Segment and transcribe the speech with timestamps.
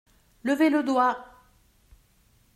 [0.43, 1.15] Levez le doigt!